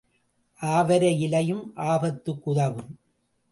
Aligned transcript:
ஆவாரை 0.61 1.19
இலையும் 1.19 1.73
ஆபத்துக்கு 1.75 2.49
உதவும். 2.49 2.99